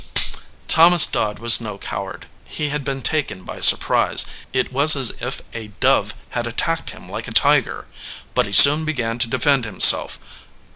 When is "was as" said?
4.73-5.11